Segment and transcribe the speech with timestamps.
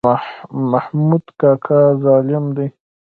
[0.71, 2.67] محمود کاکا ظالم دی.